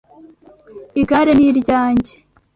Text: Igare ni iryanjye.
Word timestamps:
Igare 1.01 1.31
ni 1.35 1.45
iryanjye. 1.49 2.13